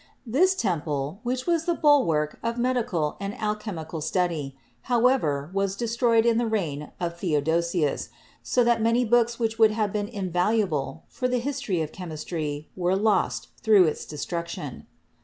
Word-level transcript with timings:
This 0.25 0.55
temple, 0.55 1.19
which 1.21 1.45
was 1.45 1.65
the 1.65 1.75
bulwark 1.75 2.39
of 2.41 2.57
medical 2.57 3.17
and 3.19 3.35
alchemical 3.39 4.01
study, 4.01 4.57
however, 4.89 5.51
was 5.53 5.75
destroyed 5.75 6.25
in 6.25 6.39
the 6.39 6.47
reign 6.47 6.89
of 6.99 7.19
Theodosius, 7.19 8.09
so 8.41 8.63
that 8.63 8.81
many 8.81 9.05
books 9.05 9.37
which 9.37 9.59
would 9.59 9.69
have 9.69 9.93
been 9.93 10.07
invaluable 10.07 11.03
for 11.07 11.27
the 11.27 11.37
history 11.37 11.83
of 11.83 11.91
chemistry 11.91 12.67
were 12.75 12.95
lost 12.95 13.49
through 13.61 13.83
its 13.83 14.05
destruction. 14.07 14.87